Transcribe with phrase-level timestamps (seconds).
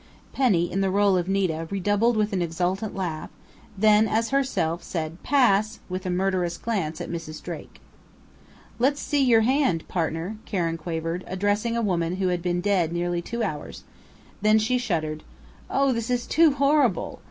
[0.33, 3.29] Penny, in the role of Nita, redoubled with an exultant laugh,
[3.77, 7.39] then, as herself, said, "Pass!" with a murderous glance at Mrs.
[7.39, 7.79] Drake.
[8.79, 13.21] "Let's see your hand, partner," Karen quavered, addressing a woman who had been dead nearly
[13.21, 13.83] two hours;
[14.41, 15.21] then she shuddered:
[15.69, 17.19] "Oh, this is too horrible!"